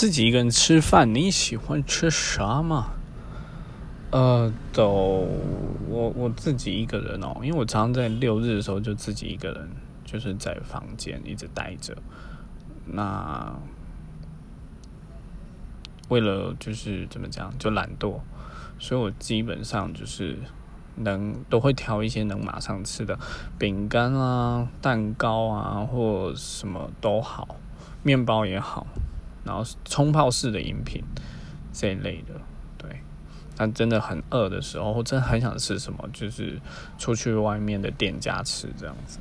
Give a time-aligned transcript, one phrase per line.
[0.00, 2.92] 自己一个人吃饭，你喜欢吃啥吗？
[4.10, 5.28] 呃，都
[5.90, 9.68] 我我自己一个人哦，因为我常常在六日的时候就自己一个人，
[10.06, 11.94] 就是在房间一直待着。
[12.86, 13.54] 那
[16.08, 18.20] 为了就是怎么讲，就懒惰，
[18.78, 20.38] 所以我基本上就是
[20.94, 23.18] 能都会挑一些能马上吃的
[23.58, 27.56] 饼干啊、蛋糕啊，或什么都好，
[28.02, 28.86] 面包也好。
[29.44, 31.02] 然后是冲泡式的饮品
[31.72, 32.34] 这一类的，
[32.78, 33.00] 对。
[33.56, 36.58] 但真的很饿的时候，或真的很想吃什么，就是
[36.98, 39.18] 出去外面的店家吃这样子。